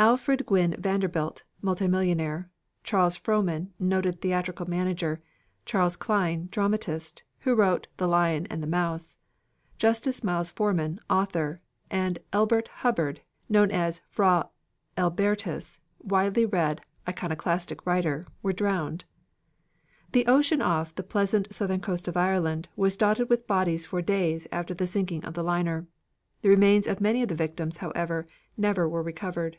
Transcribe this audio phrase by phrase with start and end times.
[0.00, 2.48] Alfred Gwynne Vanderbilt, multimillionaire;
[2.84, 5.20] Charles Frohman, noted theatrical manager;
[5.66, 9.16] Charles Klein, dramatist, who wrote "The Lion and the Mouse;"
[9.76, 11.60] Justus Miles Forman, author,
[11.90, 14.48] and Elbert Hubbard, known as Fra
[14.96, 19.04] Elbertus, widely read iconoclastic writer, were drowned.
[20.12, 24.46] The ocean off the pleasant southern coast of Ireland was dotted with bodies for days
[24.52, 25.88] after the sinking of the liner.
[26.42, 29.58] The remains of many of the victims, however, never were recovered.